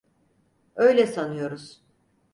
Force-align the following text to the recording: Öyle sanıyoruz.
Öyle 0.75 1.07
sanıyoruz. 1.07 1.81